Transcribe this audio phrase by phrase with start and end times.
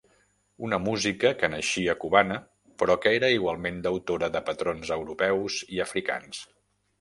[0.67, 2.37] Una música que naixia cubana
[2.83, 6.43] però que era igualment deutora de patrons europeus i africans.